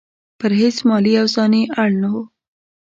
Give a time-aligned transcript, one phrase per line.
[0.39, 2.23] پر هیڅ مالي او ځاني اړ نه وو.